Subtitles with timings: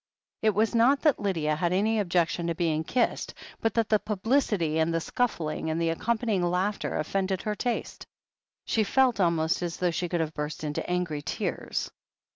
[0.41, 4.79] It was not that Lydia had any objection to being kissed, but that the publicity,
[4.79, 8.07] and the scuffling, and the accompanying laughter offended her taste.
[8.65, 11.91] She felt almost as though she could have burst into angry tears.